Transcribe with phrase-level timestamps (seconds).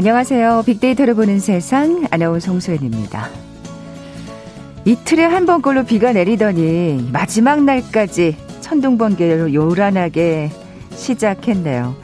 [0.00, 0.62] 안녕하세요.
[0.64, 3.28] 빅데이터를 보는 세상 아나운서 홍소연입니다.
[4.86, 10.52] 이틀에 한 번꼴로 비가 내리더니 마지막 날까지 천둥번개로 요란하게
[10.92, 11.94] 시작했네요.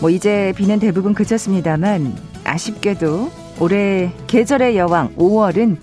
[0.00, 5.76] 뭐 이제 비는 대부분 그쳤습니다만 아쉽게도 올해 계절의 여왕 5월은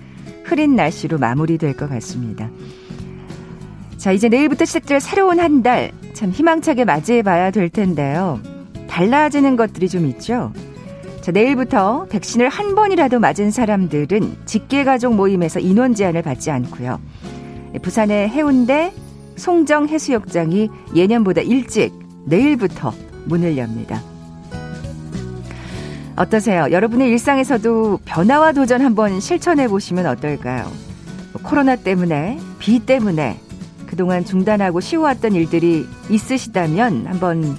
[0.44, 2.50] 흐린 날씨로 마무리될 것 같습니다.
[3.95, 8.41] 자, 이제 내일부터 시작될 새로운 한 달 참 희망차게 맞이해 봐야 될 텐데요.
[8.89, 10.52] 달라지는 것들이 좀 있죠.
[11.27, 17.02] 자, 내일부터 백신을 한 번이라도 맞은 사람들은 직계가족 모임에서 인원 제한을 받지 않고요.
[17.81, 18.94] 부산의 해운대
[19.36, 21.92] 송정 해수욕장이 예년보다 일찍
[22.28, 22.94] 내일부터
[23.25, 24.02] 문을 엽니다.
[26.16, 26.67] 어떠세요?
[26.72, 30.72] 여러분의 일상에서도 변화와 도전 한번 실천해 보시면 어떨까요?
[31.33, 33.38] 뭐 코로나 때문에, 비 때문에
[33.86, 37.58] 그동안 중단하고 쉬워왔던 일들이 있으시다면 한번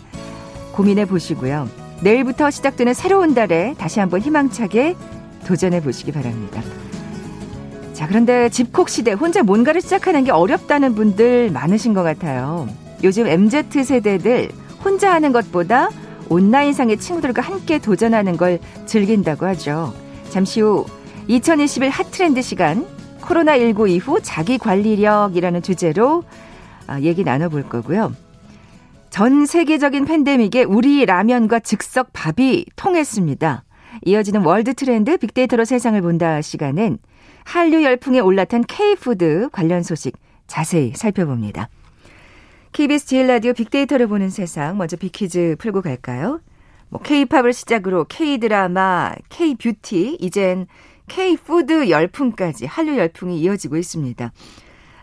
[0.72, 1.77] 고민해 보시고요.
[2.00, 4.96] 내일부터 시작되는 새로운 달에 다시 한번 희망차게
[5.46, 6.62] 도전해 보시기 바랍니다.
[7.92, 12.68] 자, 그런데 집콕 시대 혼자 뭔가를 시작하는 게 어렵다는 분들 많으신 것 같아요.
[13.02, 14.50] 요즘 MZ 세대들
[14.84, 15.90] 혼자 하는 것보다
[16.28, 19.94] 온라인상의 친구들과 함께 도전하는 걸 즐긴다고 하죠.
[20.30, 20.86] 잠시 후
[21.26, 22.86] 2021 핫트렌드 시간
[23.22, 26.22] 코로나19 이후 자기 관리력이라는 주제로
[26.86, 28.12] 아, 얘기 나눠볼 거고요.
[29.10, 33.64] 전 세계적인 팬데믹에 우리 라면과 즉석 밥이 통했습니다.
[34.04, 36.98] 이어지는 월드 트렌드 빅데이터로 세상을 본다 시간엔
[37.44, 41.68] 한류 열풍에 올라탄 K푸드 관련 소식 자세히 살펴봅니다.
[42.72, 46.40] KBS 제일 라디오 빅데이터를 보는 세상 먼저 빅퀴즈 풀고 갈까요?
[46.90, 50.66] 뭐 K팝을 시작으로 K드라마, K뷰티, 이젠
[51.08, 54.32] K푸드 열풍까지 한류 열풍이 이어지고 있습니다.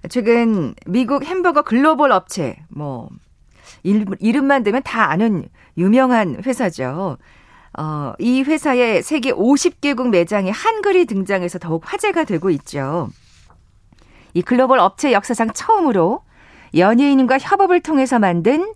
[0.10, 3.10] 최근 미국 햄버거 글로벌 업체 뭐
[3.84, 7.18] 이름만 되면 다 아는 유명한 회사죠.
[7.78, 13.10] 어, 이 회사의 세계 50개국 매장에 한글이 등장해서 더욱 화제가 되고 있죠.
[14.34, 16.22] 이 글로벌 업체 역사상 처음으로
[16.76, 18.74] 연예인과 협업을 통해서 만든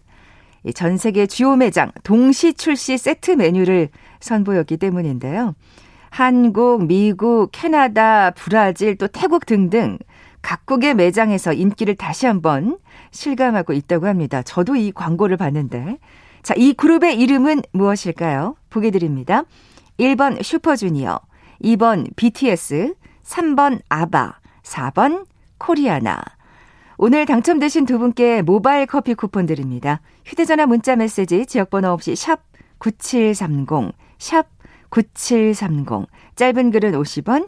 [0.73, 3.89] 전 세계 주요 매장 동시 출시 세트 메뉴를
[4.19, 5.56] 선보였기 때문인데요.
[6.09, 9.97] 한국, 미국, 캐나다, 브라질, 또 태국 등등
[10.41, 12.77] 각국의 매장에서 인기를 다시 한번
[13.11, 14.41] 실감하고 있다고 합니다.
[14.41, 15.97] 저도 이 광고를 봤는데.
[16.41, 18.55] 자, 이 그룹의 이름은 무엇일까요?
[18.69, 19.44] 보기 드립니다.
[20.00, 21.19] 1번 슈퍼주니어,
[21.63, 25.25] 2번 BTS, 3번 아바, 4번
[25.57, 26.22] 코리아나.
[26.97, 30.01] 오늘 당첨되신 두 분께 모바일 커피 쿠폰 드립니다.
[30.25, 32.41] 휴대전화 문자 메시지 지역번호 없이 샵
[32.79, 34.47] 9730, 샵
[34.89, 36.07] 9730.
[36.35, 37.47] 짧은 글은 50원,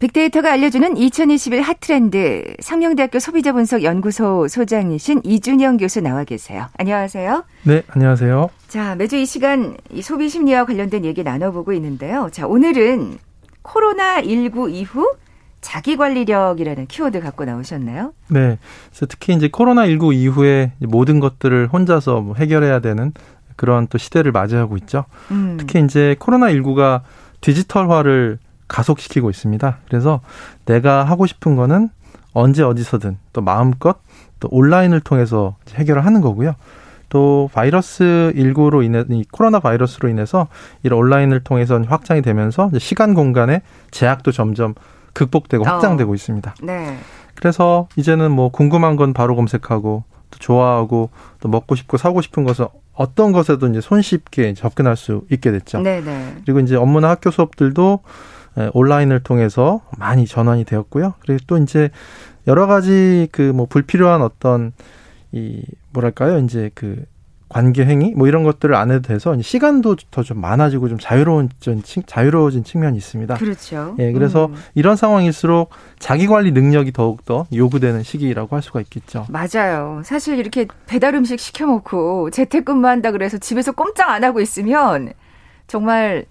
[0.00, 6.68] 빅데이터가 알려주는 2021 핫트렌드 상명대학교 소비자분석연구소 소장이신 이준영 교수 나와 계세요.
[6.78, 7.44] 안녕하세요.
[7.64, 8.48] 네, 안녕하세요.
[8.68, 12.30] 자, 매주 이 시간 이 소비 심리와 관련된 얘기 나눠보고 있는데요.
[12.32, 13.18] 자, 오늘은
[13.62, 15.12] 코로나19 이후
[15.60, 18.14] 자기 관리력이라는 키워드 갖고 나오셨나요?
[18.28, 18.58] 네.
[18.88, 23.12] 그래서 특히 이제 코로나19 이후에 모든 것들을 혼자서 뭐 해결해야 되는
[23.56, 25.04] 그런 또 시대를 맞이하고 있죠.
[25.30, 25.58] 음.
[25.60, 27.02] 특히 이제 코로나19가
[27.42, 28.38] 디지털화를
[28.70, 29.78] 가속시키고 있습니다.
[29.88, 30.20] 그래서
[30.64, 31.90] 내가 하고 싶은 거는
[32.32, 33.98] 언제 어디서든 또 마음껏
[34.38, 36.54] 또 온라인을 통해서 해결을 하는 거고요.
[37.08, 40.46] 또 바이러스 19로 인해 이 코로나 바이러스로 인해서
[40.84, 44.74] 이런 온라인을 통해서 확장이 되면서 시간 공간의 제약도 점점
[45.12, 45.66] 극복되고 어.
[45.66, 46.14] 확장되고 어.
[46.14, 46.54] 있습니다.
[46.62, 46.98] 네.
[47.34, 52.68] 그래서 이제는 뭐 궁금한 건 바로 검색하고 또 좋아하고 또 먹고 싶고 사고 싶은 것을
[52.94, 55.80] 어떤 것에도 이제 손쉽게 접근할 수 있게 됐죠.
[55.80, 56.00] 네네.
[56.02, 56.36] 네.
[56.44, 58.39] 그리고 이제 업무나 학교 수업들도 예,
[58.74, 61.14] 온라인을 통해서 많이 전환이 되었고요.
[61.20, 61.90] 그리고 또 이제
[62.46, 64.72] 여러 가지 그 뭐 불필요한 어떤
[65.32, 65.62] 이
[65.92, 67.04] 뭐랄까요 이제 그
[67.48, 71.82] 관계 행위 뭐 이런 것들을 안 해도 돼서 시간도 더 좀 많아지고 좀 자유로운 좀
[72.06, 73.34] 자유로워진 측면이 있습니다.
[73.34, 73.96] 그렇죠.
[73.98, 74.54] 예, 그래서 음.
[74.74, 79.26] 이런 상황일수록 자기 관리 능력이 더욱 더 요구되는 시기라고 할 수가 있겠죠.
[79.28, 80.00] 맞아요.
[80.04, 85.12] 사실 이렇게 배달 음식 시켜 먹고 재택근무한다 그래서 집에서 꼼짝 안 하고 있으면
[85.66, 86.26] 정말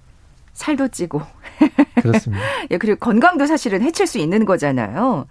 [0.53, 1.21] 살도 찌고
[2.01, 2.43] 그렇습니다.
[2.71, 5.25] 예, 그리고 건강도 사실은 해칠 수 있는 거잖아요.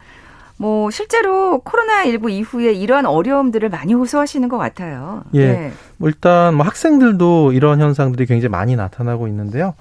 [0.59, 5.23] 뭐 실제로 코로나19 이후에 이러한 어려움들을 많이 호소하시는 것 같아요.
[5.35, 5.47] 예.
[5.47, 5.73] 네.
[5.97, 9.75] 뭐 일단 뭐 학생들도 이런 현상들이 굉장히 많이 나타나고 있는데요.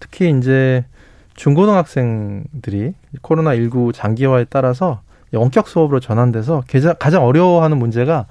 [0.00, 0.84] 특히 이제
[1.34, 5.02] 중고등학생들이 코로나19 장기화에 따라서
[5.32, 6.64] 원격 수업으로 전환돼서
[6.98, 8.26] 가장 어려워하는 문제가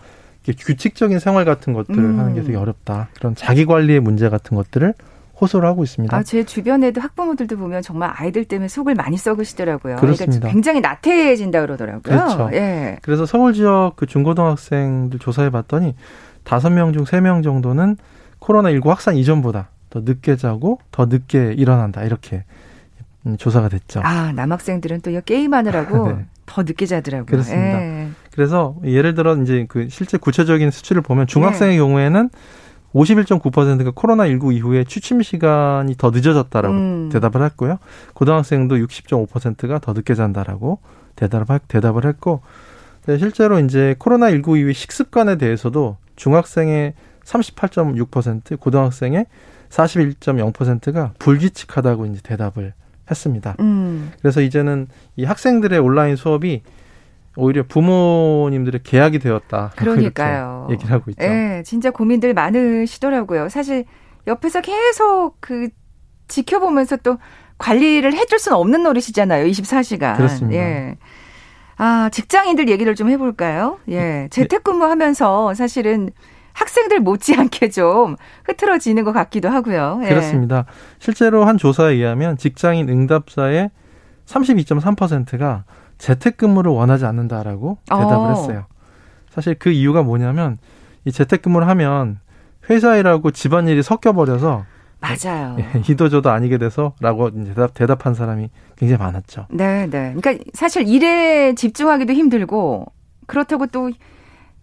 [0.45, 2.19] 규칙적인 생활 같은 것들을 음.
[2.19, 3.09] 하는 게 되게 어렵다.
[3.15, 4.93] 그런 자기 관리의 문제 같은 것들을
[5.41, 6.15] 호소를 하고 있습니다.
[6.15, 9.95] 아, 제 주변에도 학부모들도 보면 정말 아이들 때문에 속을 많이 썩으시더라고요.
[9.95, 10.33] 그러니까 그렇습니다.
[10.39, 12.01] 그러니까 굉장히 나태해진다 그러더라고요.
[12.01, 12.49] 그렇죠.
[12.53, 12.97] 예.
[13.01, 15.95] 그래서 서울 지역 그 중고등학생들 조사해 봤더니
[16.43, 17.97] 다섯 명 중 세 명 정도는
[18.39, 22.03] 코로나19 확산 이전보다 더 늦게 자고 더 늦게 일어난다.
[22.03, 22.43] 이렇게
[23.27, 24.01] 음, 조사가 됐죠.
[24.03, 26.25] 아, 남학생들은 또 게임하느라고 네.
[26.47, 27.25] 더 늦게 자더라고요.
[27.25, 27.81] 그렇습니다.
[27.81, 28.07] 예.
[28.33, 31.77] 그래서 예를 들어 이제 그 실제 구체적인 수치를 보면 중학생의 네.
[31.79, 32.29] 경우에는
[32.93, 37.09] 51.9%가 코로나19 이후에 취침 시간이 더 늦어졌다라고 음.
[37.11, 37.79] 대답을 했고요.
[38.13, 40.79] 고등학생도 60.5%가 더 늦게 잔다라고
[41.15, 42.41] 대답을, 대답을 했고,
[43.05, 46.93] 네, 실제로 이제 코로나19 이후의 식습관에 대해서도 중학생의
[47.23, 49.25] 38.6%, 고등학생의
[49.69, 52.73] 41.0%가 불규칙하다고 이제 대답을
[53.09, 53.55] 했습니다.
[53.59, 54.11] 음.
[54.21, 56.61] 그래서 이제는 이 학생들의 온라인 수업이
[57.35, 59.71] 오히려 부모님들의 계약이 되었다.
[59.75, 60.67] 그러니까요.
[60.69, 61.25] 얘기를 하고 있죠.
[61.25, 63.49] 네, 진짜 고민들 많으시더라고요.
[63.49, 63.85] 사실
[64.27, 65.69] 옆에서 계속 그
[66.27, 67.17] 지켜보면서 또
[67.57, 69.45] 관리를 해줄 수는 없는 노릇이잖아요.
[69.45, 70.17] 24시간.
[70.17, 70.59] 그렇습니다.
[70.59, 70.97] 예.
[71.77, 73.79] 아, 직장인들 얘기를 좀 해볼까요?
[73.87, 73.97] 예.
[73.97, 74.27] 네.
[74.29, 76.09] 재택근무 하면서 사실은
[76.53, 80.01] 학생들 못지않게 좀 흐트러지는 것 같기도 하고요.
[80.03, 80.09] 예.
[80.09, 80.65] 그렇습니다.
[80.99, 83.71] 실제로 한 조사에 의하면 직장인 응답자의
[84.25, 85.63] 32.3%가
[86.01, 88.29] 재택근무를 원하지 않는다라고 대답을 어.
[88.29, 88.65] 했어요.
[89.29, 90.57] 사실 그 이유가 뭐냐면
[91.05, 92.19] 이 재택근무를 하면
[92.69, 94.65] 회사 일하고 집안 일이 섞여 버려서
[94.99, 95.57] 맞아요.
[95.59, 99.47] 예, 이도저도 아니게 돼서라고 대답 대답한 사람이 굉장히 많았죠.
[99.51, 100.13] 네, 네.
[100.15, 102.85] 그러니까 사실 일에 집중하기도 힘들고
[103.27, 103.91] 그렇다고 또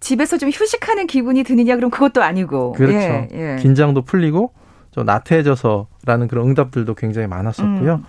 [0.01, 2.73] 집에서 좀 휴식하는 기분이 드느냐 그럼 그것도 아니고.
[2.73, 2.99] 그렇죠.
[2.99, 3.57] 예, 예.
[3.61, 4.53] 긴장도 풀리고
[4.91, 7.95] 좀 나태해져서라는 그런 응답들도 굉장히 많았었고요.
[7.95, 8.05] 음.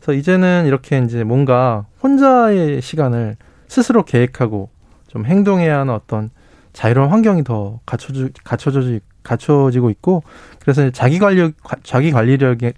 [0.00, 3.36] 그래서 이제는 이렇게 이제 뭔가 혼자의 시간을
[3.68, 4.70] 스스로 계획하고
[5.06, 6.30] 좀 행동해야 하는 어떤
[6.72, 10.22] 자유로운 환경이 더 갖춰져 갖춰져 갖춰지고 있고
[10.60, 11.52] 그래서 자기 관리
[11.82, 12.72] 자기 관리력이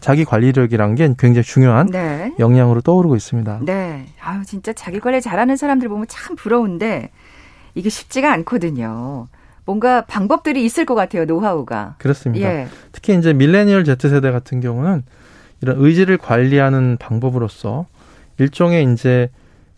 [0.00, 2.32] 자기 관리력이란 게 굉장히 중요한 네.
[2.38, 3.60] 역량으로 떠오르고 있습니다.
[3.64, 4.06] 네.
[4.20, 7.10] 아유 진짜 자기 관리 잘하는 사람들 보면 참 부러운데
[7.74, 9.26] 이게 쉽지가 않거든요.
[9.64, 11.96] 뭔가 방법들이 있을 것 같아요, 노하우가.
[11.98, 12.46] 그렇습니다.
[12.46, 12.68] 예.
[12.92, 15.02] 특히 이제 밀레니얼 Z세대 같은 경우는
[15.60, 17.86] 이런 의지를 관리하는 방법으로서
[18.38, 19.30] 일종의 이제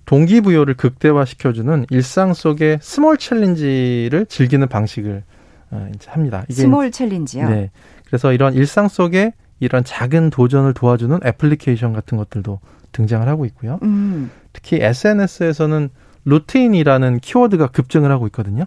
[0.07, 5.23] 동기부여를 극대화시켜주는 일상 속의 small challenge를 즐기는 방식을
[5.71, 6.45] 어, 이제 합니다.
[6.49, 7.49] 이게 small challenge요?
[7.49, 7.71] 네.
[8.07, 12.61] 그래서 이런 일상 속에 이런 작은 도전을 도와주는 애플리케이션 같은 것들도
[12.93, 13.79] 등장을 하고 있고요.
[13.83, 14.31] 음.
[14.53, 15.91] 특히 SNS에서는
[16.25, 18.65] 루틴이라는 키워드가 급증을 하고 있거든요.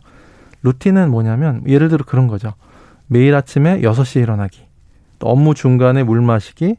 [0.64, 2.54] 루틴은 뭐냐면 예를 들어 그런 거죠.
[3.08, 4.62] 매일 아침에 6시에 일어나기.
[5.20, 6.76] 또 업무 중간에 물 마시기.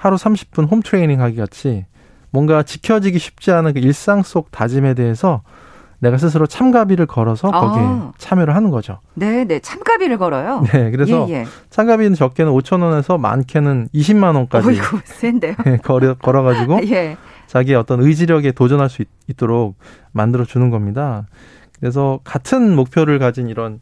[0.00, 1.84] 하루 30분 홈 트레이닝 하기 같이
[2.30, 5.42] 뭔가 지켜지기 쉽지 않은 그 일상 속 다짐에 대해서
[5.98, 8.12] 내가 스스로 참가비를 걸어서 거기에 아.
[8.16, 9.00] 참여를 하는 거죠.
[9.12, 9.58] 네, 네.
[9.58, 10.64] 참가비를 걸어요.
[10.72, 11.46] 네, 그래서 예, 예.
[11.68, 14.68] 참가비는 적게는 5천 원에서 많게는 20만 원까지.
[14.68, 15.56] 어이구, 센데요.
[15.66, 17.18] 네, 걸어 걸어 가지고 예.
[17.48, 19.76] 자기의 어떤 의지력에 도전할 수 있, 도록
[20.12, 21.26] 만들어 주는 겁니다.
[21.78, 23.80] 그래서 같은 목표를 가진 이런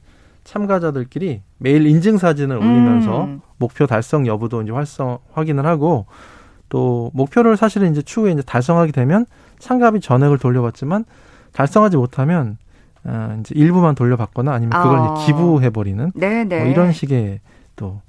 [0.49, 3.40] 참가자들끼리 매일 인증 사진을 올리면서 음.
[3.59, 6.07] 목표 달성 여부도 이제 활성 확인을 하고
[6.71, 9.26] 또 목표를 사실은 이제 추후에 이제 달성하게 되면
[9.59, 11.05] 참가비 전액을 돌려받지만
[11.52, 12.57] 달성하지 못하면
[13.05, 15.17] 어, 이제 일부만 돌려받거나 아니면 그걸 어.
[15.17, 17.40] 이제 기부해 버리는 뭐 이런 식의
[17.76, 18.00] 또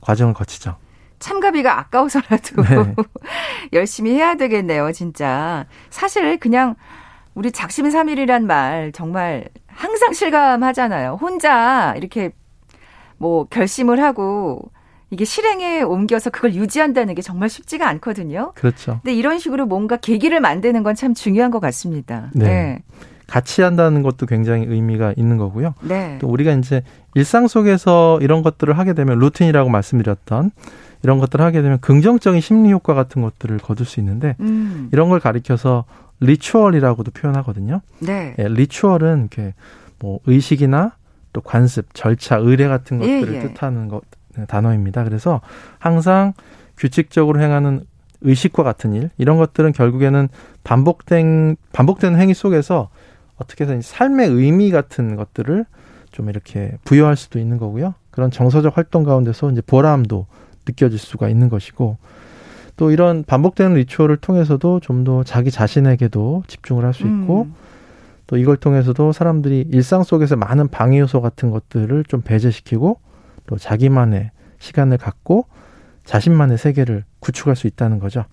[0.00, 0.76] 과정을 거치죠.
[1.18, 2.94] 참가비가 아까워서라도 네.
[3.74, 5.66] 열심히 해야 되겠네요, 진짜.
[5.90, 6.74] 사실 그냥
[7.34, 11.18] 우리 작심 삼일이란 말 정말 항상 실감하잖아요.
[11.20, 12.30] 혼자 이렇게
[13.18, 14.70] 뭐 결심을 하고
[15.10, 18.52] 이게 실행에 옮겨서 그걸 유지한다는 게 정말 쉽지가 않거든요.
[18.54, 19.00] 그렇죠.
[19.02, 22.30] 근데 이런 식으로 뭔가 계기를 만드는 건 참 중요한 것 같습니다.
[22.34, 22.44] 네.
[22.44, 22.82] 네.
[23.26, 25.74] 같이 한다는 것도 굉장히 의미가 있는 거고요.
[25.82, 26.18] 네.
[26.20, 26.82] 또 우리가 이제
[27.14, 30.50] 일상 속에서 이런 것들을 하게 되면 루틴이라고 말씀드렸던
[31.02, 34.90] 이런 것들을 하게 되면 긍정적인 심리 효과 같은 것들을 거둘 수 있는데 음.
[34.92, 35.84] 이런 걸 가리켜서
[36.22, 37.80] ritual이라고도 표현하거든요.
[38.00, 38.34] 네.
[38.38, 39.54] 예, ritual은 이렇게
[39.98, 40.96] 뭐 의식이나
[41.32, 43.48] 또 관습, 절차, 의례 같은 예, 것들을 예, 예.
[43.48, 44.02] 뜻하는 것
[44.36, 45.04] 네, 단어입니다.
[45.04, 45.40] 그래서
[45.78, 46.32] 항상
[46.76, 47.84] 규칙적으로 행하는
[48.22, 50.28] 의식과 같은 일 이런 것들은 결국에는
[50.64, 52.88] 반복된 반복되는 행위 속에서
[53.36, 55.64] 어떻게 해서 삶의 의미 같은 것들을
[56.12, 57.94] 좀 이렇게 부여할 수도 있는 거고요.
[58.10, 60.26] 그런 정서적 활동 가운데서 이제 보람도
[60.66, 61.96] 느껴질 수가 있는 것이고
[62.76, 67.54] 또 이런 반복되는 리추얼을 통해서도 좀 더 자기 자신에게도 집중을 할 수 있고 음.
[68.26, 72.98] 또 이걸 통해서도 사람들이 일상 속에서 많은 방해 요소 같은 것들을 좀 배제시키고
[73.46, 75.46] 또 자기만의 시간을 갖고
[76.04, 78.24] 자신만의 세계를 구축할 수 있다는 거죠.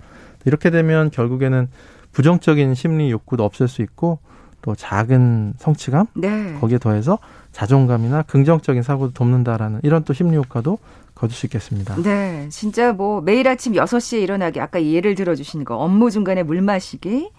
[0.46, 1.68] 이렇게 되면 결국에는
[2.12, 4.20] 부정적인 심리 욕구도 없앨 수 있고
[4.62, 6.54] 또 작은 성취감 네.
[6.60, 7.18] 거기에 더해서
[7.52, 10.78] 자존감이나 긍정적인 사고도 돕는다라는 이런 또 심리 효과도
[11.20, 11.96] 거둘 수 있겠습니다.
[12.02, 12.48] 네.
[12.50, 17.30] 진짜 뭐 매일 아침 6시에 일어나기 아까 예를 들어 주신 거 업무 중간에 물 마시기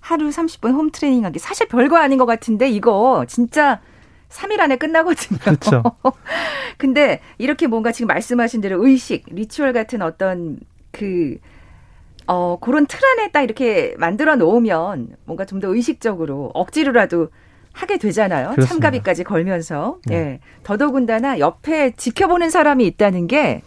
[0.00, 3.80] 하루 30분 홈 트레이닝 하기 사실 별거 아닌 것 같은데 이거 진짜
[4.28, 5.38] 3일 안에 끝나거든요.
[5.38, 5.82] 그렇죠.
[6.76, 10.58] 근데 이렇게 뭔가 지금 말씀하신 대로 의식, 리추얼 같은 어떤
[10.90, 11.38] 그
[12.26, 17.28] 어, 그런 틀 안에 딱 이렇게 만들어 놓으면 뭔가 좀 더 의식적으로 억지로라도
[17.72, 18.50] 하게 되잖아요.
[18.50, 18.68] 그렇습니다.
[18.68, 19.98] 참가비까지 걸면서.
[20.06, 20.14] 네.
[20.14, 20.40] 예.
[20.62, 23.62] 더더군다나 옆에 지켜보는 사람이 있다는 게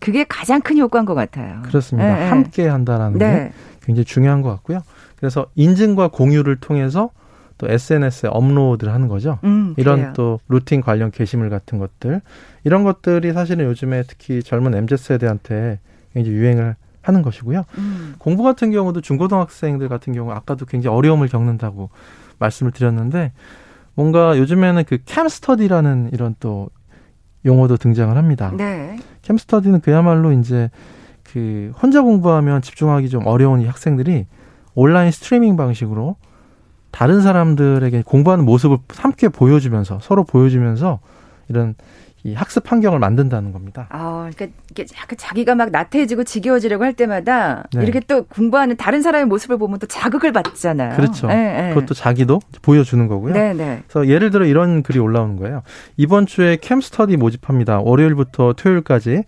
[0.00, 1.62] 그게 가장 큰 효과인 것 같아요.
[1.62, 2.18] 그렇습니다.
[2.18, 2.28] 예, 예.
[2.28, 3.32] 함께 한다라는 네.
[3.32, 3.52] 게
[3.84, 4.82] 굉장히 중요한 것 같고요.
[5.16, 7.10] 그래서 인증과 공유를 통해서
[7.58, 9.38] 또 SNS에 업로드를 하는 거죠.
[9.44, 12.20] 음, 이런 또 루틴 관련 게시물 같은 것들
[12.64, 15.80] 이런 것들이 사실은 요즘에 특히 젊은 MZ 세대한테
[16.12, 17.64] 굉장히 유행을 하는 것이고요.
[17.78, 18.14] 음.
[18.18, 21.88] 공부 같은 경우도 중고등학생들 같은 경우 아까도 굉장히 어려움을 겪는다고
[22.38, 23.32] 말씀을 드렸는데
[23.94, 26.68] 뭔가 요즘에는 그 캠스터디라는 이런 또
[27.44, 28.52] 용어도 등장을 합니다.
[28.56, 28.98] 네.
[29.22, 30.70] 캠스터디는 그야말로 이제
[31.22, 34.26] 그 혼자 공부하면 집중하기 좀 어려운 이 학생들이
[34.74, 36.16] 온라인 스트리밍 방식으로
[36.90, 41.00] 다른 사람들에게 공부하는 모습을 함께 보여주면서 서로 보여주면서
[41.48, 41.74] 이런
[42.26, 43.86] 이 학습 환경을 만든다는 겁니다.
[43.90, 47.82] 아, 그러니까 이게 약간 자기가 막 나태해지고 지겨워지려고 할 때마다 네.
[47.82, 50.96] 이렇게 또 공부하는 다른 사람의 모습을 보면 또 자극을 받잖아요.
[50.96, 51.28] 그렇죠.
[51.28, 51.74] 네, 네.
[51.74, 53.32] 그것도 자기도 보여주는 거고요.
[53.32, 53.82] 네, 네.
[53.88, 55.62] 그래서 예를 들어 이런 글이 올라오는 거예요.
[55.96, 57.80] 이번 주에 캠 스터디 모집합니다.
[57.80, 59.22] 월요일부터 토요일까지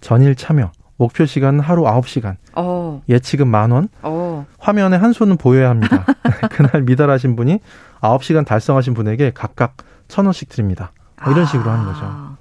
[0.00, 0.70] 전일 참여.
[0.98, 2.36] 목표 시간은 하루 9시간.
[2.54, 3.02] 어.
[3.08, 3.88] 예치금 만 원.
[4.02, 4.46] 어.
[4.58, 6.06] 화면에 한 손은 보여야 합니다.
[6.50, 7.60] 그날 미달하신 분이
[8.00, 9.76] 9시간 달성하신 분에게 각각
[10.08, 10.92] 천 원씩 드립니다.
[11.24, 12.35] 뭐 이런 식으로 하는 거죠.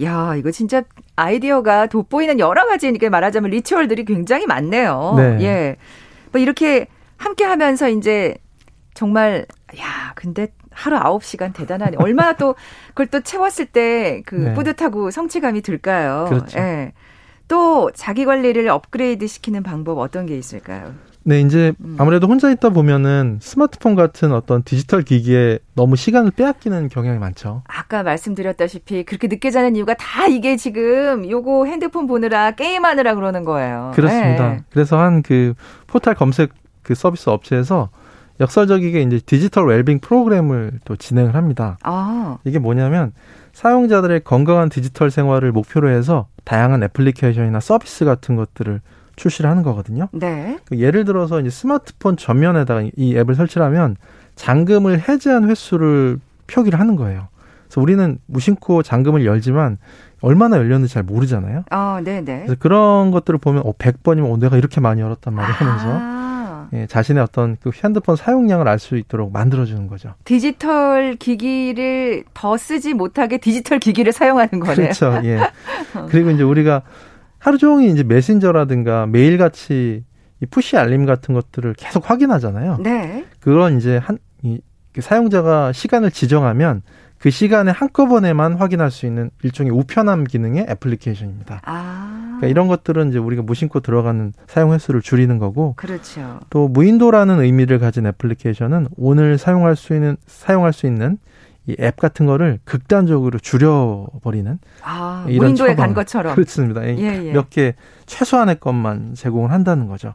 [0.00, 0.04] 아.
[0.04, 0.82] 야, 이거 진짜
[1.16, 5.14] 아이디어가 돋보이는 여러 가지, 이렇게 말하자면 리추얼들이 굉장히 많네요.
[5.16, 5.38] 네.
[5.44, 5.76] 예.
[6.32, 6.86] 뭐 이렇게
[7.16, 8.36] 함께 하면서 이제
[8.94, 9.46] 정말,
[9.78, 11.96] 야, 근데 하루 아홉 시간 대단하네.
[11.98, 12.54] 얼마나 또
[12.88, 14.54] 그걸 또 채웠을 때그 네.
[14.54, 16.26] 뿌듯하고 성취감이 들까요?
[16.28, 16.58] 그렇죠.
[16.58, 16.92] 예.
[17.48, 20.94] 또 자기 관리를 업그레이드 시키는 방법 어떤 게 있을까요?
[21.24, 21.96] 네, 이제 음.
[21.98, 27.62] 아무래도 혼자 있다 보면은 스마트폰 같은 어떤 디지털 기기에 너무 시간을 빼앗기는 경향이 많죠.
[27.68, 33.92] 아까 말씀드렸다시피 그렇게 늦게 자는 이유가 다 이게 지금 요거 핸드폰 보느라 게임하느라 그러는 거예요.
[33.94, 34.48] 그렇습니다.
[34.50, 34.60] 네.
[34.70, 35.54] 그래서 한 그
[35.86, 36.50] 포털 검색
[36.82, 37.90] 그 서비스 업체에서
[38.40, 41.76] 역설적이게 이제 디지털 웰빙 프로그램을 또 진행을 합니다.
[41.82, 42.38] 아.
[42.44, 43.12] 이게 뭐냐면
[43.52, 48.80] 사용자들의 건강한 디지털 생활을 목표로 해서 다양한 애플리케이션이나 서비스 같은 것들을
[49.18, 50.08] 출시를 하는 거거든요.
[50.12, 50.58] 네.
[50.64, 53.96] 그 예를 들어서 이제 스마트폰 전면에다가 이 앱을 설치하면
[54.36, 57.28] 잠금을 해제한 횟수를 표기를 하는 거예요.
[57.66, 59.76] 그래서 우리는 무심코 잠금을 열지만
[60.20, 61.64] 얼마나 열렸는지 잘 모르잖아요.
[61.70, 62.42] 어, 네, 네.
[62.46, 66.68] 그래서 그런 것들을 보면 어 100번이면 어 내가 이렇게 많이 열었단 말이야 하면서 아.
[66.72, 70.14] 예, 자신의 어떤 그 핸드폰 사용량을 알 수 있도록 만들어 주는 거죠.
[70.24, 74.74] 디지털 기기를 더 쓰지 못하게 디지털 기기를 사용하는 거네요.
[74.74, 75.20] 그렇죠.
[75.24, 75.40] 예.
[76.10, 76.82] 그리고 이제 우리가
[77.38, 80.04] 하루 종일 이제 메신저라든가 메일 같이
[80.40, 82.78] 이 푸시 알림 같은 것들을 계속 확인하잖아요.
[82.80, 83.24] 네.
[83.40, 84.60] 그런 이제 한, 이,
[84.98, 86.82] 사용자가 시간을 지정하면
[87.18, 91.62] 그 시간에 한꺼번에만 확인할 수 있는 일종의 우편함 기능의 애플리케이션입니다.
[91.64, 92.36] 아.
[92.38, 95.74] 그러니까 이런 것들은 이제 우리가 무심코 들어가는 사용 횟수를 줄이는 거고.
[95.76, 96.38] 그렇죠.
[96.50, 101.18] 또 무인도라는 의미를 가진 애플리케이션은 오늘 사용할 수 있는 사용할 수 있는
[101.68, 106.82] 이앱 같은 거를 극단적으로 줄여버리는 아, 이런 무인도에 간 것처럼 그렇습니다.
[106.86, 107.32] 예, 예.
[107.32, 107.74] 몇개
[108.06, 110.14] 최소한의 것만 제공을 한다는 거죠.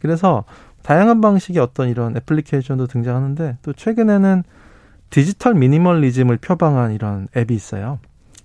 [0.00, 0.44] 그래서
[0.82, 4.42] 다양한 방식의 어떤 이런 애플리케이션도 등장하는데 또 최근에는
[5.10, 8.00] 디지털 미니멀리즘을 표방한 이런 앱이 있어요.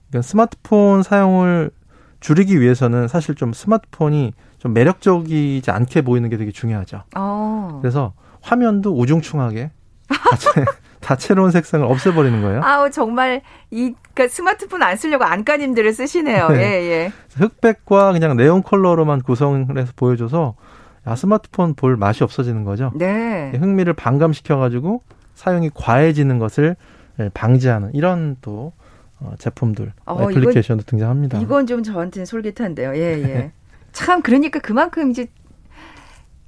[0.10, 1.72] 그러니까 스마트폰 사용을
[2.20, 7.04] 줄이기 위해서는 사실 좀 스마트폰이 좀 매력적이지 않게 보이는 게 되게 중요하죠.
[7.16, 7.80] 어.
[7.82, 9.72] 그래서 화면도 우중충하게
[11.00, 12.62] 다채로운 색상을 없애버리는 거예요.
[12.64, 13.42] 아우 정말
[13.72, 16.50] 이 그러니까 스마트폰 안 쓰려고 안까님들을 쓰시네요.
[16.50, 16.58] 네.
[16.58, 17.12] 예 예.
[17.36, 20.56] 흑백과 그냥 네온 컬러로만 구성을 해서 보여줘서
[21.08, 22.92] 야 스마트폰 볼 맛이 없어지는 거죠.
[22.96, 23.52] 네.
[23.58, 25.02] 흥미를 반감시켜가지고
[25.36, 26.76] 사용이 과해지는 것을
[27.34, 28.74] 방지하는 이런 또
[29.20, 31.40] 어, 제품들 어, 애플리케이션도 이건, 등장합니다.
[31.40, 32.96] 이건 좀 저한테는 솔깃한데요.
[32.96, 33.52] 예 예.
[33.92, 35.28] 참 그러니까 그만큼 이제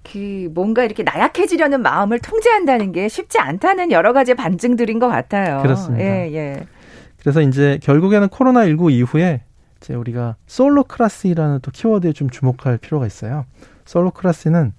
[0.04, 5.62] 그 뭔가 이렇게 나약해지려는 마음을 통제한다는 게 쉽지 않다는 여러 가지 반증들인 것 같아요.
[5.62, 6.04] 그렇습니다.
[6.04, 6.66] 예, 예.
[7.20, 9.42] 그래서 이제 결국에는 코로나 19 이후에
[9.78, 13.46] 이제 우리가 솔로 클라스라는 또 키워드에 좀 주목할 필요가 있어요.
[13.86, 14.74] 솔로 클라스는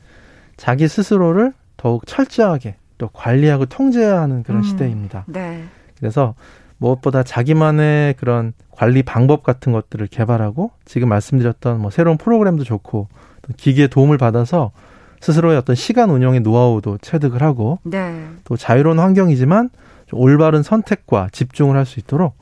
[0.57, 5.25] 자기 스스로를 더욱 철저하게 또 관리하고 통제하는 그런 음, 시대입니다.
[5.27, 5.65] 네.
[5.99, 6.35] 그래서
[6.79, 13.09] 무엇보다 자기만의 그런 관리 방법 같은 것들을 개발하고 지금 말씀드렸던 뭐 새로운 프로그램도 좋고
[13.57, 14.73] 기기의 도움을 받아서
[15.23, 18.27] 스스로의 어떤 시간 운영의 노하우도 체득을 하고 네.
[18.45, 19.71] 또 자유로운 환경이지만
[20.13, 22.35] 올바른 선택과 집중을 할 수 있도록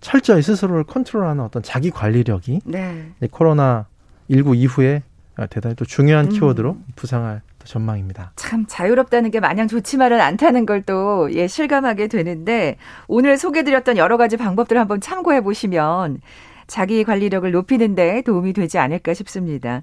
[0.00, 3.12] 철저히 스스로를 컨트롤하는 어떤 자기 관리력이 네.
[3.30, 3.86] 코로나
[4.30, 5.02] 19 이후에
[5.50, 6.30] 대단히 또 중요한 음.
[6.30, 8.32] 키워드로 부상할 전망입니다.
[8.36, 12.76] 참 자유롭다는 게 마냥 좋지만은 않다는 걸 또 예, 실감하게 되는데
[13.08, 16.20] 오늘 소개드렸던 여러 가지 방법들 한번 참고해 보시면
[16.66, 19.82] 자기 관리력을 높이는 데 도움이 되지 않을까 싶습니다.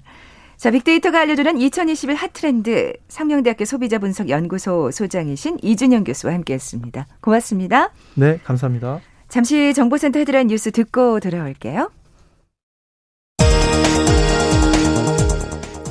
[0.58, 7.06] 자, 빅데이터가 알려주는 2021 핫트렌드 상명대학교 소비자분석연구소 소장이신 이준영 교수와 함께했습니다.
[7.20, 7.92] 고맙습니다.
[8.14, 8.98] 네, 감사합니다.
[9.28, 11.92] 잠시 정보센터 헤드라인 뉴스 듣고 돌아올게요.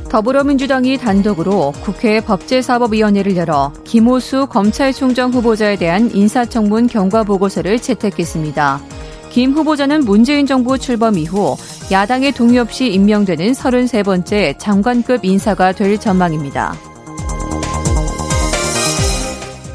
[0.10, 8.97] 더불어민주당이 단독으로 국회 법제사법위원회를 열어 김호수 검찰총장 후보자에 대한 인사청문 경과 보고서를 채택했습니다.
[9.38, 11.56] 김 후보자는 문재인 정부 출범 이후
[11.91, 16.74] 야당의 동의 없이 임명되는 33번째 장관급 인사가 될 전망입니다.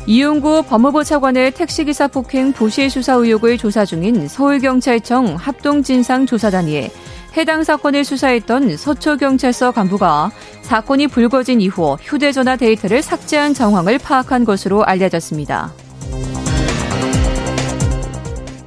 [0.06, 6.90] 이용구 법무부 차관의 택시기사 폭행 부실 수사 의혹을 조사 중인 서울경찰청 합동진상조사단이
[7.36, 15.72] 해당 사건을 수사했던 서초경찰서 간부가 사건이 불거진 이후 휴대전화 데이터를 삭제한 정황을 파악한 것으로 알려졌습니다.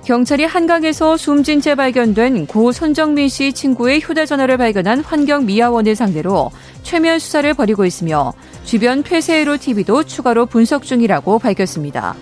[0.05, 6.51] 경찰이 한강에서 숨진 채 발견된 고 손정민 씨 친구의 휴대전화를 발견한 환경미화원을 상대로
[6.83, 8.31] 최면 수사를 벌이고 있으며
[8.65, 12.15] 주변 폐쇄로 TV도 추가로 분석 중이라고 밝혔습니다.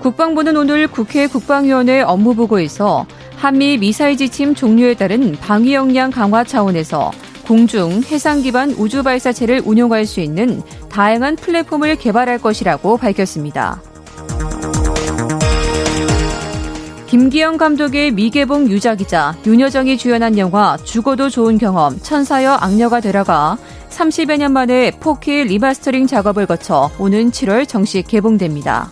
[0.00, 7.12] 국방부는 오늘 국회 국방위원회 업무보고에서 한미 미사일 지침 종료에 따른 방위 역량 강화 차원에서
[7.46, 13.80] 공중, 해상 기반 우주 발사체를 운용할 수 있는 다양한 플랫폼을 개발할 것이라고 밝혔습니다.
[17.06, 23.56] 김기영 감독의 미개봉 유작이자 윤여정이 주연한 영화 죽어도 좋은 경험 천사여 악녀가 되라가
[23.90, 28.90] 30여 년 만에 4K 리마스터링 작업을 거쳐 오는 7월 정식 개봉됩니다.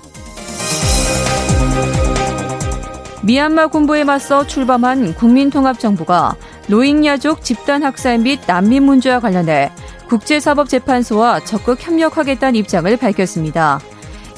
[3.25, 6.37] 미얀마 군부에 맞서 출범한 국민통합정부가
[6.69, 9.73] 로힝야족 집단 학살 및 난민 문제와 관련해
[10.09, 13.81] 국제사법재판소와 적극 협력하겠다는 입장을 밝혔습니다.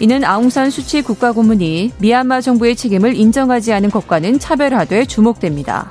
[0.00, 5.90] 이는 아웅산 수치 국가고문이 미얀마 정부의 책임을 인정하지 않은 것과는 차별화돼 주목됩니다.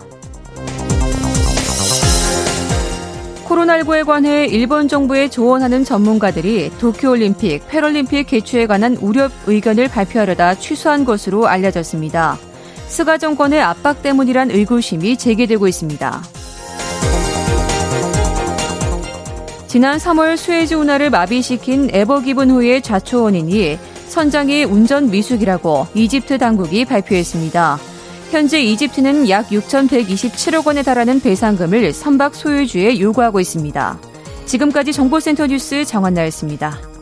[3.48, 11.48] 코로나19에 관해 일본 정부에 조언하는 전문가들이 도쿄올림픽, 패럴림픽 개최에 관한 우려 의견을 발표하려다 취소한 것으로
[11.48, 12.38] 알려졌습니다.
[12.88, 16.22] 스가 정권의 압박 때문이란 의구심이 제기되고 있습니다.
[19.68, 26.86] 지난 3월 수에즈 운하를 마비시킨 에버 기븐 호의 좌초 원인이 선장의 운전 미숙이라고 이집트 당국이
[26.86, 27.80] 발표했습니다.
[28.32, 34.00] 현재 이집트는 약 6,127억 원에 달하는 배상금을 선박 소유주에 요구하고 있습니다.
[34.46, 36.94] 지금까지 정보센터 뉴스 정한나였습니다.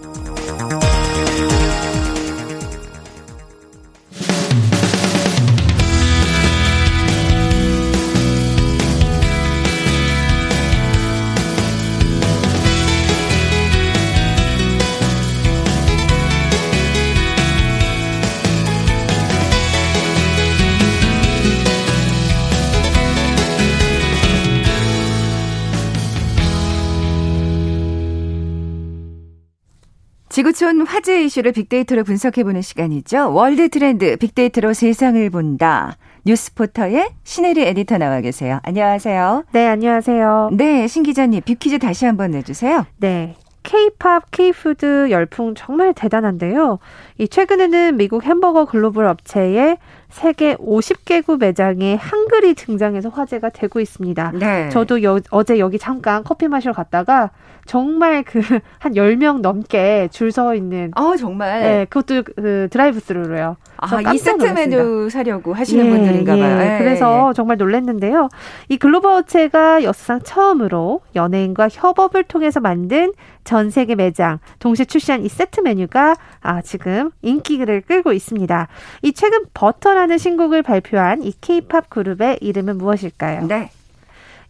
[30.73, 33.31] 지구촌 화제 이슈를 빅데이터로 분석해보는 시간이죠.
[33.33, 35.95] World 트렌드 빅데이터로 세상을 본다.
[36.25, 38.59] 뉴스포터의 신혜리 에디터 나와 계세요.
[38.63, 39.45] 안녕하세요.
[39.51, 40.49] 네, 안녕하세요.
[40.53, 42.85] 네, 신 기자님, 빅퀴즈 다시 한번 내주세요.
[42.97, 43.35] 네.
[43.63, 46.79] K-팝, K-푸드 열풍 정말 대단한데요.
[47.17, 49.77] 이 최근에는 미국 햄버거 글로벌 업체의
[50.13, 54.31] 세계 50개국 매장에 한글이 등장해서 화제가 되고 있습니다.
[54.35, 54.69] 네.
[54.69, 57.31] 저도 여, 어제 여기 잠깐 커피 마시러 갔다가
[57.65, 58.41] 정말 그
[58.79, 60.91] 한 10명 넘게 줄 서 있는.
[60.95, 61.61] 아, 정말?
[61.61, 63.55] 네, 그것도 그 드라이브 스루로요.
[63.77, 66.59] 아, 이 세트 메뉴 사려고 하시는 예, 분들인가 봐요.
[66.59, 66.77] 예, 예.
[66.79, 67.33] 그래서 예.
[67.33, 68.29] 정말 놀랐는데요.
[68.69, 75.29] 이 글로벌 업체가 역사상 처음으로 연예인과 협업을 통해서 만든 전 세계 매장 동시에 출시한 이
[75.29, 78.67] 세트 메뉴가 아, 지금 인기를 끌고 있습니다.
[79.03, 83.47] 이 최근 버터 라는 신곡을 발표한 이 케이팝 그룹의 이름은 무엇일까요?
[83.47, 83.71] 네.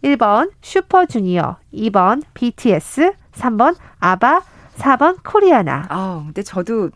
[0.02, 4.42] 1번 슈퍼주니어, 2번 BTS, 3번 아바,
[4.78, 5.86] 4번 코리아나.
[5.90, 6.90] 아, 근데 저도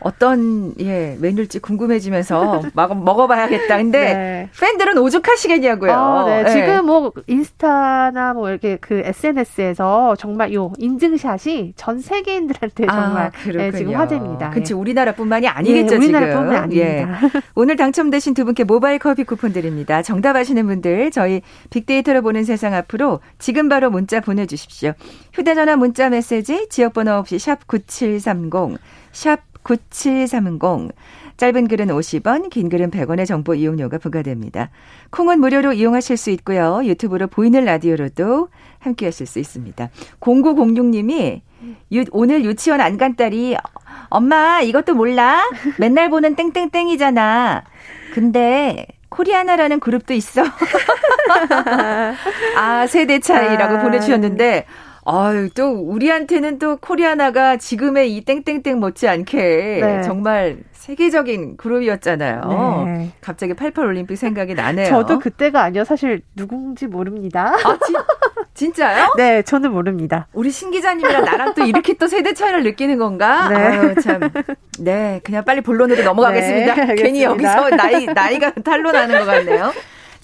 [0.00, 3.76] 어떤 예 메뉴일지 궁금해지면서 막 먹어봐야겠다.
[3.78, 4.50] 근데 네.
[4.60, 5.92] 팬들은 오죽하시겠냐고요.
[5.92, 6.42] 아, 네.
[6.42, 6.50] 네.
[6.50, 13.52] 지금 뭐 인스타나 뭐 이렇게 그 SNS에서 정말 요 인증샷이 전 세계인들한테 아, 정말 아,
[13.52, 14.52] 네, 지금 화제입니다.
[14.56, 14.72] 예.
[14.72, 15.94] 우리나라뿐만이 아니겠죠.
[15.94, 16.86] 예, 우리나라뿐만 아닙니다.
[16.86, 17.06] 예.
[17.54, 20.02] 오늘 당첨되신 두 분께 모바일 커피 쿠폰 드립니다.
[20.02, 24.92] 정답하시는 분들 저희 빅데이터로 보는 세상 앞으로 지금 바로 문자 보내주십시오.
[25.32, 28.78] 휴대전화 문자 메시지 지역번호 없이 샵 #9730
[29.12, 30.92] 샵 9730.
[31.36, 34.70] 짧은 글은 50원, 긴 글은 100원의 정보 이용료가 부과됩니다.
[35.10, 36.80] 콩은 무료로 이용하실 수 있고요.
[36.84, 38.48] 유튜브로 보이는 라디오로도
[38.80, 39.90] 함께 하실 수 있습니다.
[40.20, 41.40] 0906님이
[41.92, 43.56] 유, 오늘 유치원 안 간 딸이
[44.08, 45.42] 엄마 이것도 몰라?
[45.78, 47.62] 맨날 보는 땡땡땡이잖아.
[48.14, 50.42] 근데 코리아나라는 그룹도 있어.
[52.56, 54.66] 아, 세대 차이라고 아, 보내주셨는데,
[55.10, 60.02] 아유, 또 우리한테는 또 코리아나가 지금의 이 땡땡땡 못지않게 네.
[60.02, 62.84] 정말 세계적인 그룹이었잖아요.
[62.84, 63.10] 네.
[63.22, 64.88] 갑자기 88 올림픽 생각이 나네요.
[64.88, 65.84] 저도 그때가 아니요.
[65.84, 67.54] 사실 누군지 모릅니다.
[67.64, 67.94] 아, 지,
[68.52, 69.12] 진짜요?
[69.16, 70.26] 네, 저는 모릅니다.
[70.34, 73.48] 우리 신 기자님이랑 나랑 또 이렇게 또 세대 차이를 느끼는 건가?
[73.48, 73.56] 네.
[73.56, 74.20] 아유, 참.
[74.78, 76.74] 네, 그냥 빨리 본론으로 넘어가겠습니다.
[76.74, 79.72] 네, 괜히 여기서 나이, 나이가 탄로나는 것 같네요.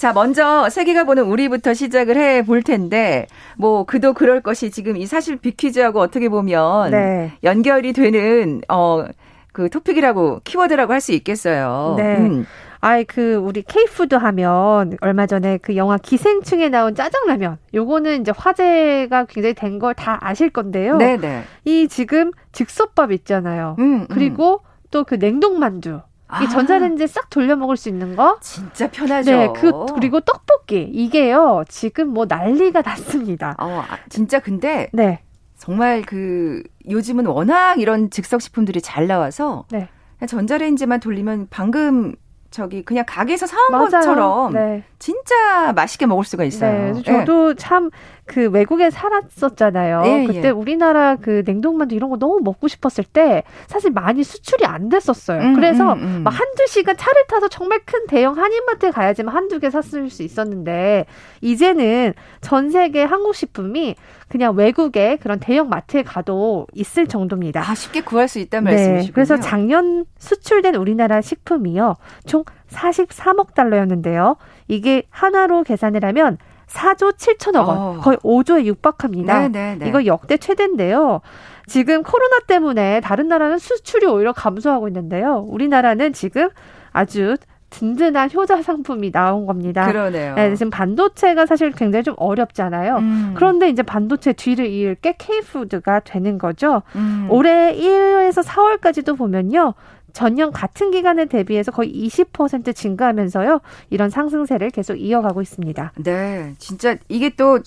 [0.04, 5.06] 자, 먼저 세계가 보는 우리부터 시작을 해 볼 텐데, 뭐, 그도 그럴 것이 지금 이
[5.06, 7.32] 사실 비퀴즈하고 어떻게 보면 네.
[7.42, 9.06] 연결이 되는, 어,
[9.54, 11.94] 그 토픽이라고, 키워드라고 할 수 있겠어요.
[11.96, 12.18] 네.
[12.18, 12.46] 음.
[12.82, 19.24] 아이 그 우리 케이푸드 하면 얼마 전에 그 영화 기생충에 나온 짜장라면 요거는 이제 화제가
[19.24, 20.98] 굉장히 된 걸 다 아실 건데요.
[20.98, 21.16] 네네.
[21.16, 21.44] 네.
[21.64, 23.76] 이 지금 즉석밥 있잖아요.
[23.78, 24.06] 음, 음.
[24.10, 26.02] 그리고 또 그 냉동 만두.
[26.42, 26.48] 이 아.
[26.48, 29.30] 전자레인지에 싹 돌려 먹을 수 있는 거 진짜 편하죠.
[29.30, 33.56] 네, 그 그리고 떡볶이 이게요 지금 뭐 난리가 났습니다.
[33.58, 35.20] 어, 아, 진짜 근데 네.
[35.56, 39.88] 정말 그 요즘은 워낙 이런 즉석 식품들이 잘 나와서 네.
[40.26, 42.14] 전자레인지만 돌리면 방금
[42.50, 43.88] 저기 그냥 가게에서 사온 맞아요.
[43.88, 44.84] 것처럼 네.
[45.00, 46.94] 진짜 맛있게 먹을 수가 있어요.
[46.94, 47.54] 네, 저도 네.
[47.56, 47.90] 참
[48.26, 50.02] 그 외국에 살았었잖아요.
[50.02, 50.50] 네, 그때 예.
[50.50, 55.40] 우리나라 그 냉동만두 이런 거 너무 먹고 싶었을 때 사실 많이 수출이 안 됐었어요.
[55.42, 56.22] 음, 그래서 음, 음.
[56.24, 61.04] 막 한두 시간 차를 타서 정말 큰 대형 한인마트에 가야지만 한두 개 샀을 수 있었는데
[61.42, 63.94] 이제는 전 세계 한국 식품이
[64.28, 67.60] 그냥 외국에 그런 대형 마트에 가도 있을 정도입니다.
[67.60, 69.14] 아, 쉽게 구할 수 있다는 네, 말씀이시군요.
[69.14, 71.96] 그래서 작년 수출된 우리나라 식품이요.
[72.26, 74.36] 총 43억 달러였는데요.
[74.66, 76.38] 이게 하나로 계산을 하면
[76.74, 78.00] 4조 7천억 원, 어.
[78.00, 79.34] 거의 5조에 육박합니다.
[79.34, 79.74] 네네네.
[79.74, 79.88] 네, 네.
[79.88, 81.20] 이거 역대 최대인데요.
[81.66, 85.44] 지금 코로나 때문에 다른 나라는 수출이 오히려 감소하고 있는데요.
[85.48, 86.50] 우리나라는 지금
[86.92, 87.36] 아주
[87.70, 89.86] 든든한 효자 상품이 나온 겁니다.
[89.86, 90.34] 그러네요.
[90.34, 92.96] 네, 지금 반도체가 사실 굉장히 좀 어렵잖아요.
[92.98, 93.34] 음.
[93.34, 96.82] 그런데 이제 반도체 뒤를 이을 게 K푸드가 되는 거죠.
[96.94, 97.26] 음.
[97.30, 99.74] 올해 1월에서 4월까지도 보면요.
[100.14, 103.60] 전년 같은 기간에 대비해서 거의 20% 증가하면서요.
[103.90, 105.92] 이런 상승세를 계속 이어가고 있습니다.
[105.96, 106.54] 네.
[106.58, 107.58] 진짜 이게 또,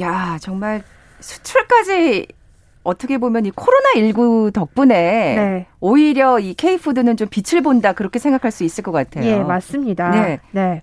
[0.00, 0.82] 야, 정말
[1.20, 2.28] 수출까지
[2.84, 5.66] 어떻게 보면 이 코로나19 덕분에 네.
[5.80, 9.26] 오히려 이 K푸드는 좀 빛을 본다 그렇게 생각할 수 있을 것 같아요.
[9.26, 10.10] 예, 맞습니다.
[10.10, 10.40] 네.
[10.52, 10.82] 네.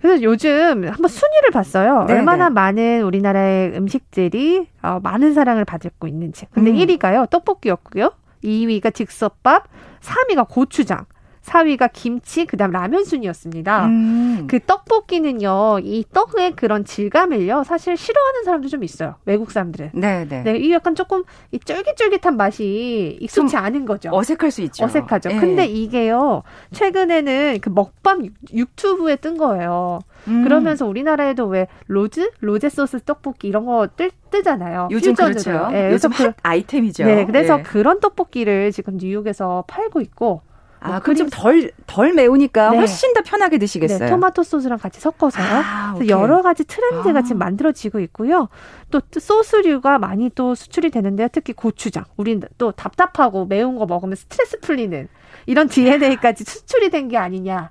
[0.00, 2.06] 그래서 요즘 한번 순위를 봤어요.
[2.08, 2.54] 네 얼마나 네.
[2.54, 6.46] 많은 우리나라의 음식들이 어, 많은 사랑을 받고 있는지.
[6.50, 6.76] 근데 음.
[6.76, 8.10] 1위가요, 떡볶이였고요.
[8.42, 9.68] 2위가 즉석밥,
[10.00, 11.06] 3위가 고추장,
[11.48, 13.86] 4위가 김치, 그다음 라면 순이었습니다.
[13.86, 14.46] 음.
[14.48, 19.16] 그 떡볶이는요, 이 떡의 그런 질감을요, 사실 싫어하는 사람도 좀 있어요.
[19.24, 19.90] 외국 사람들은.
[19.94, 20.42] 네, 네.
[20.42, 24.10] 네, 이 약간 조금 이 쫄깃쫄깃한 맛이 익숙치 않은 거죠.
[24.12, 24.84] 어색할 수 있죠.
[24.84, 25.30] 어색하죠.
[25.30, 25.40] 네.
[25.40, 30.00] 근데 이게요, 최근에는 그 먹방 유튜브에 뜬 거예요.
[30.26, 30.44] 음.
[30.44, 34.88] 그러면서 우리나라에도 왜 로즈, 로제 소스 떡볶이 이런 거 뜰, 뜨잖아요.
[34.90, 35.68] 요즘 그렇죠.
[35.70, 37.04] 네, 요즘 그, 아이템이죠.
[37.04, 37.62] 네, 그래서 네.
[37.62, 40.42] 그런 떡볶이를 지금 뉴욕에서 팔고 있고
[40.80, 42.76] 아, 뭐 그럼 좀 덜, 덜 매우니까 네.
[42.78, 43.98] 훨씬 더 편하게 드시겠어요.
[43.98, 45.44] 네, 토마토 소스랑 같이 섞어서요.
[45.46, 47.22] 아, 여러 가지 트렌드가 아.
[47.22, 48.48] 지금 만들어지고 있고요.
[48.90, 51.28] 또 소스류가 많이 또 수출이 되는데요.
[51.32, 52.04] 특히 고추장.
[52.16, 55.08] 우린 또 답답하고 매운 거 먹으면 스트레스 풀리는
[55.46, 57.70] 이런 DNA까지 수출이 된 게 아니냐.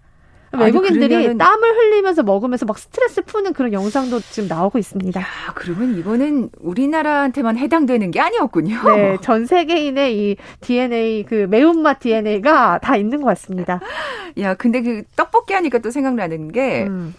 [0.53, 5.19] 외국인들이 아니, 땀을 흘리면서 먹으면서 막 스트레스 푸는 그런 영상도 지금 나오고 있습니다.
[5.19, 8.81] 야, 그러면 이거는 우리나라한테만 해당되는 게 아니었군요.
[8.95, 13.79] 네, 전 세계인의 이 DNA 그 매운맛 DNA가 다 있는 것 같습니다.
[14.39, 17.13] 야, 근데 그 떡볶이 하니까 또 생각나는 게 음.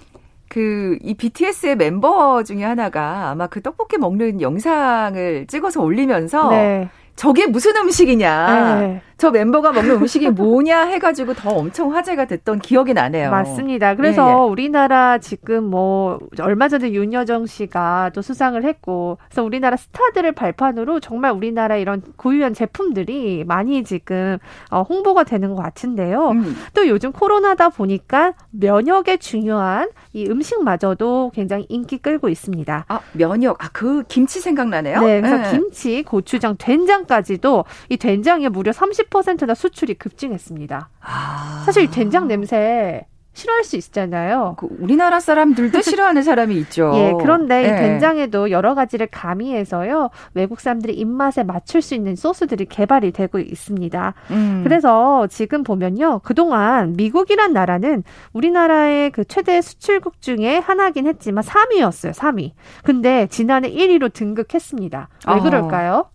[0.49, 6.89] 그이 BTS의 멤버 중에 하나가 아마 그 떡볶이 먹는 영상을 찍어서 올리면서 네.
[7.17, 8.81] 저게 무슨 음식이냐.
[8.81, 9.03] 네.
[9.19, 13.31] 저 멤버가 먹는 음식이 뭐냐 해가지고 더 엄청 화제가 됐던 기억이 나네요.
[13.31, 13.95] 맞습니다.
[13.97, 14.51] 그래서 예, 예.
[14.51, 21.33] 우리나라 지금 뭐 얼마 전에 윤여정 씨가 또 수상을 했고, 그래서 우리나라 스타들을 발판으로 정말
[21.33, 24.39] 우리나라 이런 고유한 제품들이 많이 지금
[24.71, 26.31] 어, 홍보가 되는 것 같은데요.
[26.31, 26.57] 음.
[26.75, 32.85] 또 요즘 코로나다 보니까 면역에 중요한 이 음식마저도 굉장히 인기 끌고 있습니다.
[32.89, 35.01] 아 면역, 아 그 김치 생각나네요.
[35.01, 35.51] 네, 그래서 네.
[35.53, 39.08] 김치, 고추장, 된장까지도 이 된장에 무려 30%
[39.47, 40.89] 나 수출이 급증했습니다.
[41.01, 41.63] 아.
[41.65, 43.07] 사실 된장 냄새
[43.39, 44.57] 싫어할 수 있잖아요.
[44.59, 46.91] 그 우리나라 사람들도 싫어하는 사람이 있죠.
[46.97, 47.69] 예, 그런데 네.
[47.69, 50.11] 이 된장에도 여러 가지를 가미해서요.
[50.35, 54.15] 외국 사람들이 입맛에 맞출 수 있는 소스들이 개발이 되고 있습니다.
[54.33, 54.61] 음.
[54.65, 56.21] 그래서 지금 보면요.
[56.25, 62.13] 그동안 미국이란 나라는 우리나라의 그 최대 수출국 중에 하나긴 했지만 3위였어요.
[62.13, 62.53] 3위.
[62.83, 65.09] 근데 지난해 1위로 등극했습니다.
[65.29, 65.41] 왜 아.
[65.41, 66.07] 그럴까요?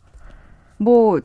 [0.78, 1.22] 뭐,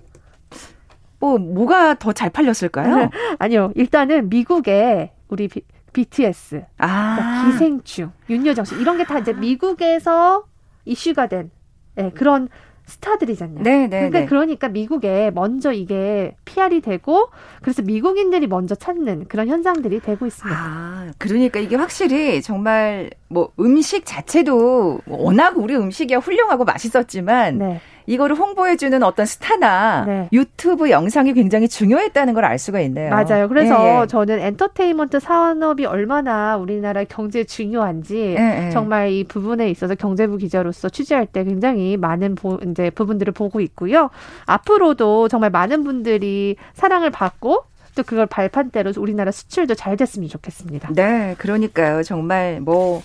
[1.20, 3.10] 뭐, 뭐가 더 잘 팔렸을까요?
[3.38, 3.72] 아니요.
[3.74, 5.48] 일단은 미국에 우리
[5.92, 7.16] BTS, 아.
[7.16, 10.44] 그러니까 기생충, 윤여정 씨 이런 게 다 이제 미국에서
[10.84, 11.50] 이슈가 된
[11.96, 12.48] 네, 그런
[12.86, 13.62] 스타들이잖아요.
[13.62, 14.26] 네, 네, 그러니까, 네.
[14.26, 17.28] 그러니까 미국에 먼저 이게 PR이 되고
[17.60, 20.58] 그래서 미국인들이 먼저 찾는 그런 현상들이 되고 있습니다.
[20.58, 27.80] 아, 그러니까 이게 확실히 정말 뭐 음식 자체도 워낙 우리 음식이 훌륭하고 맛있었지만 네.
[28.08, 30.28] 이거를 홍보해주는 어떤 스타나 네.
[30.32, 33.10] 유튜브 영상이 굉장히 중요했다는 걸 알 수가 있네요.
[33.10, 33.46] 맞아요.
[33.46, 34.06] 그래서 예, 예.
[34.06, 40.88] 저는 엔터테인먼트 산업이 얼마나 우리나라 경제에 중요한지 예, 예, 정말 이 부분에 있어서 경제부 기자로서
[40.88, 44.08] 취재할 때 굉장히 많은 보, 이제 부분들을 보고 있고요.
[44.46, 50.90] 앞으로도 정말 많은 분들이 사랑을 받고 또 그걸 발판대로 우리나라 수출도 잘 됐으면 좋겠습니다.
[50.94, 52.02] 네, 그러니까요.
[52.02, 53.02] 정말 뭐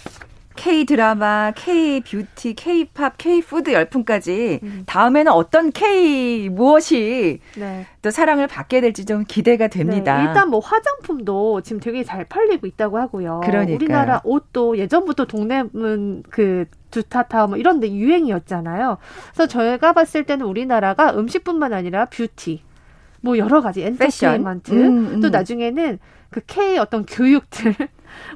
[0.55, 4.83] K 드라마, K 뷰티, K 팝, K 푸드 열풍까지 음.
[4.85, 7.85] 다음에는 어떤 K 무엇이 네.
[8.01, 10.17] 또 사랑을 받게 될지 좀 기대가 됩니다.
[10.17, 13.41] 네, 일단 뭐 화장품도 지금 되게 잘 팔리고 있다고 하고요.
[13.43, 18.97] 그러니까 우리나라 옷도 예전부터 동대문 그 두타 뭐 이런 데 유행이었잖아요.
[19.33, 22.61] 그래서 저희가 봤을 때는 우리나라가 음식뿐만 아니라 뷰티
[23.21, 25.21] 뭐 여러 가지 엔터테인먼트 음, 음.
[25.21, 27.73] 또 나중에는 그 K 어떤 교육들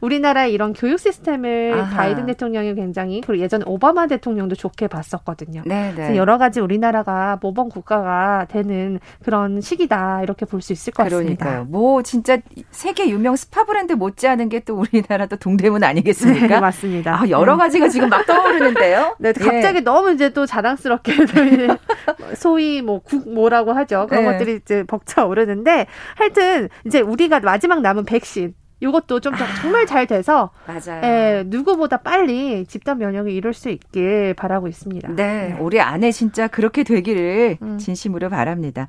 [0.02, 1.96] 우리나라의 이런 교육 시스템을 아하.
[1.98, 5.64] 바이든 대통령이 굉장히 그리고 예전 오바마 대통령도 좋게 봤었거든요.
[5.66, 5.94] 네네.
[5.96, 11.38] 그래서 여러 가지 우리나라가 모범 국가가 되는 그런 시기다 이렇게 볼 수 있을 것 그러니까요.
[11.38, 11.66] 같습니다.
[11.70, 12.38] 뭐 진짜
[12.72, 16.48] 세계 유명 스파 브랜드 못지않은 게 또 우리나라도 동대문 아니겠습니까?
[16.48, 17.22] 네, 맞습니다.
[17.22, 17.60] 아, 여러 네.
[17.60, 19.16] 가지가 지금 막 떠오르는데요.
[19.20, 19.80] 네, 갑자기 예.
[19.82, 21.14] 너무 이제 또 자랑스럽게
[22.36, 24.08] 소위 뭐 국 뭐라고 하죠.
[24.10, 24.32] 그런 네.
[24.32, 25.86] 것들이 이제 벅차오르는데
[26.16, 31.02] 하여튼 이제 우리가 마지막 남은 백신 이것도 좀 아, 정말 잘 돼서 맞아요.
[31.04, 35.10] 예, 누구보다 빨리 집단 면역을 이룰 수 있길 바라고 있습니다.
[35.10, 35.58] 네, 네.
[35.60, 37.78] 우리 안에 진짜 그렇게 되기를 음.
[37.78, 38.88] 진심으로 바랍니다.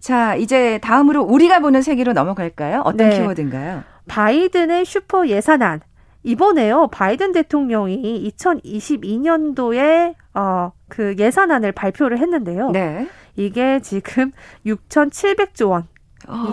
[0.00, 2.82] 자, 이제 다음으로 우리가 보는 세계로 넘어갈까요?
[2.84, 3.18] 어떤 네.
[3.18, 3.84] 키워드인가요?
[4.08, 5.80] 바이든의 슈퍼 예산안.
[6.24, 12.70] 이번에요, 바이든 대통령이 2022년도에, 어, 그 예산안을 발표를 했는데요.
[12.70, 13.08] 네.
[13.36, 14.32] 이게 지금
[14.66, 15.84] 6,700조 원.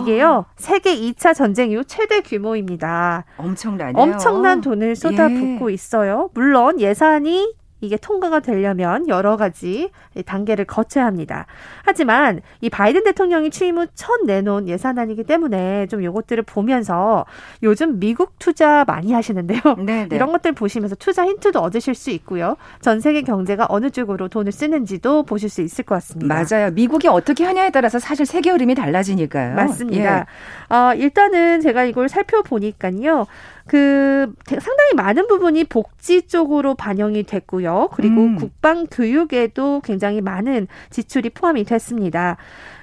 [0.00, 3.24] 이게요, 세계 2차 전쟁 이후 최대 규모입니다.
[3.36, 4.02] 엄청나네요.
[4.02, 5.74] 엄청난 돈을 쏟아붓고 예.
[5.74, 6.30] 있어요.
[6.34, 9.90] 물론 예산이 이게 통과가 되려면 여러 가지
[10.26, 11.46] 단계를 거쳐야 합니다.
[11.84, 17.26] 하지만 이 바이든 대통령이 취임 후 첫 내놓은 예산안이기 때문에 좀 요것들을 보면서
[17.62, 19.60] 요즘 미국 투자 많이 하시는데요.
[19.76, 20.06] 네네.
[20.08, 20.16] 네.
[20.16, 22.56] 이런 것들 보시면서 투자 힌트도 얻으실 수 있고요.
[22.80, 26.34] 전 세계 경제가 어느 쪽으로 돈을 쓰는지도 보실 수 있을 것 같습니다.
[26.34, 26.70] 맞아요.
[26.70, 29.54] 미국이 어떻게 하냐에 따라서 사실 세계 흐름이 달라지니까요.
[29.54, 30.26] 맞습니다.
[30.70, 30.74] 예.
[30.74, 33.26] 어, 일단은 제가 이걸 살펴보니까요.
[33.66, 37.90] 그 상당히 많은 부분이 복지 쪽으로 반영이 됐고요.
[37.92, 38.36] 그리고 음.
[38.36, 42.36] 국방 교육에도 굉장히 많은 지출이 포함이 됐습니다.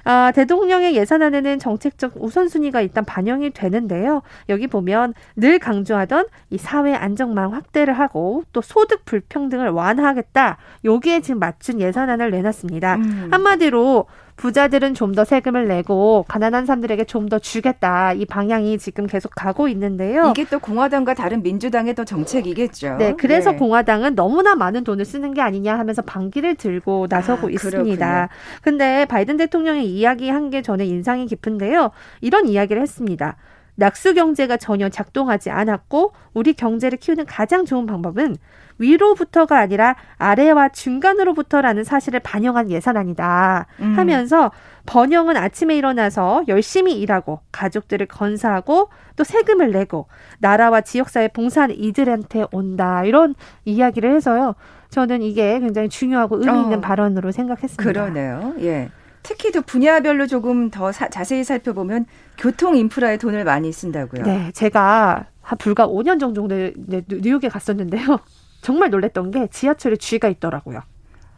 [0.04, 4.22] 아, 대통령의 예산안에는 정책적 우선순위가 일단 반영이 되는데요.
[4.48, 10.56] 여기 보면 늘 강조하던 이 사회 안정망 확대를 하고 또 소득 불평등을 완화하겠다.
[10.84, 12.94] 여기에 지금 맞춘 예산안을 내놨습니다.
[12.96, 13.28] 음.
[13.30, 14.06] 한마디로
[14.38, 18.12] 부자들은 좀 더 세금을 내고 가난한 사람들에게 좀 더 주겠다.
[18.14, 20.30] 이 방향이 지금 계속 가고 있는데요.
[20.30, 22.96] 이게 또 공화당과 다른 민주당의 또 정책이겠죠.
[22.96, 23.56] 네, 그래서 네.
[23.58, 28.28] 공화당은 너무나 많은 돈을 쓰는 게 아니냐 하면서 반기를 들고 나서고 아, 있습니다.
[28.62, 31.90] 근데 바이든 대통령이 이야기한 게 저는 인상이 깊은데요.
[32.20, 33.36] 이런 이야기를 했습니다.
[33.78, 38.36] 낙수 경제가 전혀 작동하지 않았고 우리 경제를 키우는 가장 좋은 방법은
[38.78, 43.94] 위로부터가 아니라 아래와 중간으로부터라는 사실을 반영한 예산안이다 음.
[43.96, 44.50] 하면서
[44.86, 50.06] 번영은 아침에 일어나서 열심히 일하고 가족들을 건사하고 또 세금을 내고
[50.40, 54.54] 나라와 지역사회 봉사하는 이들한테 온다 이런 이야기를 해서요.
[54.90, 56.80] 저는 이게 굉장히 중요하고 의미 있는 어.
[56.80, 57.84] 발언으로 생각했습니다.
[57.84, 58.54] 그러네요.
[58.60, 58.90] 예.
[59.28, 62.06] 특히 또 분야별로 조금 더 사, 자세히 살펴보면
[62.38, 64.22] 교통 인프라에 돈을 많이 쓴다고요.
[64.22, 68.18] 네, 제가 한 불과 5년 정도 뉴욕에 갔었는데요.
[68.62, 70.80] 정말 놀랬던 게 지하철에 쥐가 있더라고요.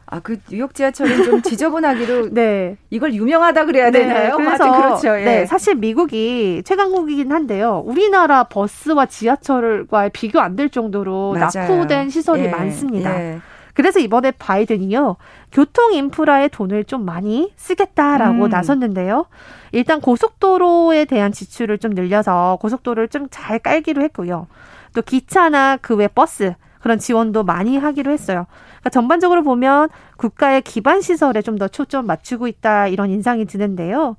[0.06, 2.76] 아, 그 뉴욕 지하철은 좀 지저분하기로 네.
[2.90, 4.36] 이걸 유명하다 그래야 네, 되나요?
[4.36, 5.20] 그래서 그렇죠.
[5.20, 5.24] 예.
[5.24, 7.82] 네, 사실 미국이 최강국이긴 한데요.
[7.84, 11.68] 우리나라 버스와 지하철과 비교 안 될 정도로 맞아요.
[11.68, 13.20] 낙후된 시설이 예, 많습니다.
[13.20, 13.38] 예.
[13.80, 15.16] 그래서 이번에 바이든이요.
[15.52, 18.48] 교통 인프라에 돈을 좀 많이 쓰겠다라고 음.
[18.50, 19.24] 나섰는데요.
[19.72, 24.46] 일단 고속도로에 대한 지출을 좀 늘려서 고속도로를 좀 잘 깔기로 했고요.
[24.94, 28.46] 또 기차나 그 외 버스 그런 지원도 많이 하기로 했어요.
[28.80, 34.16] 그러니까 전반적으로 보면 국가의 기반 시설에 좀 더 초점 맞추고 있다 이런 인상이 드는데요.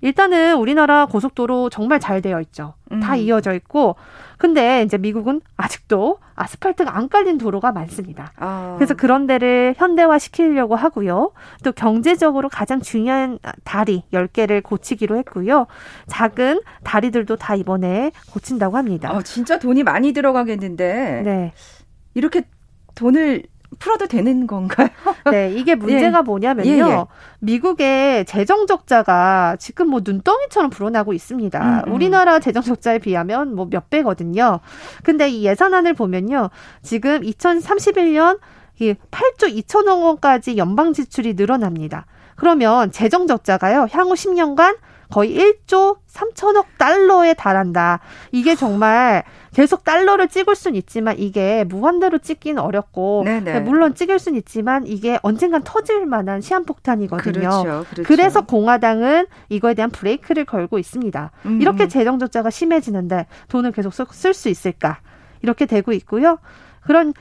[0.00, 2.74] 일단은 우리나라 고속도로 정말 잘 되어 있죠.
[2.92, 3.00] 음.
[3.00, 3.96] 다 이어져 있고
[4.38, 8.32] 근데 이제 미국은 아직도 아스팔트가 안 깔린 도로가 많습니다.
[8.36, 8.74] 아.
[8.76, 11.32] 그래서 그런 데를 현대화 시키려고 하고요.
[11.64, 15.66] 또 경제적으로 가장 중요한 다리 10개를 고치기로 했고요.
[16.06, 19.10] 작은 다리들도 다 이번에 고친다고 합니다.
[19.12, 21.22] 아, 진짜 돈이 많이 들어가겠는데.
[21.24, 21.52] 네.
[22.14, 22.42] 이렇게
[22.94, 23.44] 돈을
[23.78, 24.88] 풀어도 되는 건가요?
[25.30, 26.22] 네, 이게 문제가 예.
[26.22, 26.70] 뭐냐면요.
[26.70, 27.04] 예, 예.
[27.40, 31.60] 미국의 재정 적자가 지금 뭐 눈덩이처럼 불어나고 있습니다.
[31.60, 31.92] 음, 음.
[31.92, 34.60] 우리나라 재정 적자에 비하면 뭐 몇 배거든요.
[35.02, 36.50] 근데 이 예산안을 보면요.
[36.82, 38.38] 지금 2031년
[38.78, 42.06] 이 8조 2천억 원까지 연방 지출이 늘어납니다.
[42.36, 43.88] 그러면 재정 적자가요.
[43.92, 44.76] 향후 10년간
[45.14, 48.00] 거의 1조 3천억 달러에 달한다.
[48.32, 49.22] 이게 정말
[49.54, 53.60] 계속 달러를 찍을 수는 있지만 이게 무한대로 찍기는 어렵고 네네.
[53.60, 57.32] 물론 찍을 수는 있지만 이게 언젠간 터질 만한 시한폭탄이거든요.
[57.32, 58.02] 그렇죠, 그렇죠.
[58.02, 61.30] 그래서 공화당은 이거에 대한 브레이크를 걸고 있습니다.
[61.46, 61.62] 음.
[61.62, 64.98] 이렇게 재정 적자가 심해지는데 돈을 계속 쓸 수 있을까?
[65.42, 66.38] 이렇게 되고 있고요.
[66.80, 67.14] 그런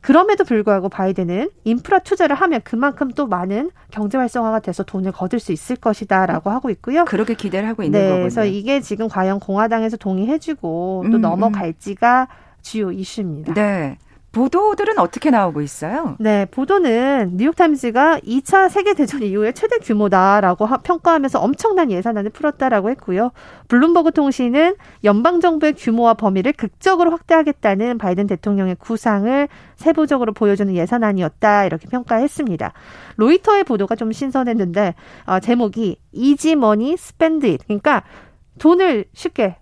[0.00, 5.52] 그럼에도 불구하고 바이든은 인프라 투자를 하면 그만큼 또 많은 경제 활성화가 돼서 돈을 거둘 수
[5.52, 7.04] 있을 것이다라고 하고 있고요.
[7.04, 8.22] 그렇게 기대를 하고 있는 네, 거군요.
[8.22, 11.20] 그래서 이게 지금 과연 공화당에서 동의해주고 또 음, 음.
[11.20, 12.28] 넘어갈지가
[12.62, 13.54] 주요 이슈입니다.
[13.54, 13.98] 네.
[14.32, 16.16] 보도들은 어떻게 나오고 있어요?
[16.20, 23.32] 네, 보도는 뉴욕타임즈가 2차 세계대전 이후에 최대 규모다라고 평가하면서 엄청난 예산안을 풀었다라고 했고요.
[23.66, 32.72] 블룸버그 통신은 연방정부의 규모와 범위를 극적으로 확대하겠다는 바이든 대통령의 구상을 세부적으로 보여주는 예산안이었다 이렇게 평가했습니다.
[33.16, 34.94] 로이터의 보도가 좀 신선했는데
[35.26, 38.04] 어, 제목이 easy money spend it 그러니까
[38.58, 39.56] 돈을 쉽게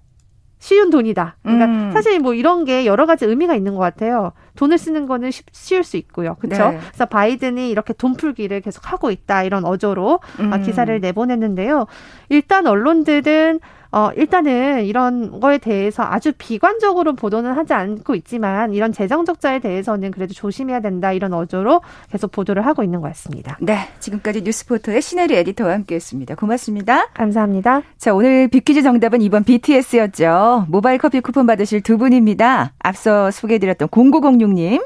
[0.58, 1.36] 쉬운 돈이다.
[1.42, 1.90] 그러니까 음.
[1.92, 4.32] 사실 뭐 이런 게 여러 가지 의미가 있는 것 같아요.
[4.56, 6.34] 돈을 쓰는 거는 쉽, 쉬울 수 있고요.
[6.40, 6.70] 그렇죠?
[6.70, 6.78] 네.
[6.88, 10.62] 그래서 바이든이 이렇게 돈 풀기를 계속 하고 있다 이런 어조로 음.
[10.62, 11.86] 기사를 내보냈는데요.
[12.28, 19.24] 일단 언론들은 어, 일단은 이런 거에 대해서 아주 비관적으로 보도는 하지 않고 있지만 이런 재정
[19.24, 23.56] 적자에 대해서는 그래도 조심해야 된다 이런 어조로 계속 보도를 하고 있는 것 같습니다.
[23.60, 23.88] 네.
[24.00, 26.34] 지금까지 뉴스포터의 신혜리 에디터와 함께 했습니다.
[26.34, 27.08] 고맙습니다.
[27.14, 27.82] 감사합니다.
[27.96, 30.66] 자, 오늘 비퀴즈 정답은 이번 BTS였죠.
[30.68, 32.72] 모바일 커피 쿠폰 받으실 두 분입니다.
[32.78, 34.82] 앞서 소개해드렸던 0906님.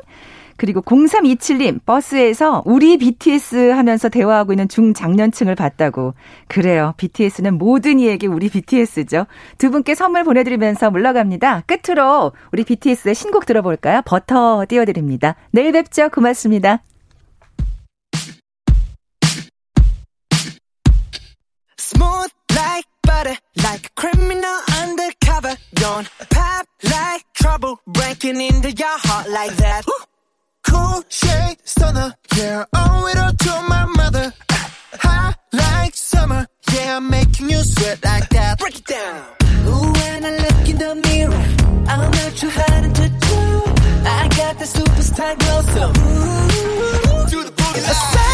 [0.63, 6.15] 그리고 0327님, 버스에서 우리 BTS 하면서 대화하고 있는 중장년층을 봤다고.
[6.47, 6.95] 그래요.
[6.99, 9.27] BTS는 모든 이에게 우리 BTS죠.
[9.59, 11.63] 두 분께 선물 보내드리면서 물러갑니다.
[11.67, 14.03] 끝으로 우리 BTS의 신곡 들어볼까요?
[14.05, 15.35] 버터 띄워드립니다.
[15.51, 16.09] 내일 뵙죠.
[16.11, 16.85] 고맙습니다.
[27.35, 29.85] Trouble, breaking into your heart like that.
[30.73, 32.15] Cool shade stunner.
[32.37, 34.33] Yeah, owe it all to my mother.
[35.05, 36.47] Hot like summer.
[36.73, 38.59] Yeah, I'm making you sweat like that.
[38.59, 39.21] Break it down.
[39.69, 41.45] Ooh, when I look in the mirror,
[41.93, 43.41] I'm not too hard to do.
[44.19, 48.32] I got the superstar glow, so ooh, do the booty.